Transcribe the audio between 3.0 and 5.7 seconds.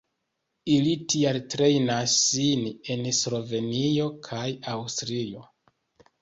Slovenio kaj Aŭstrio.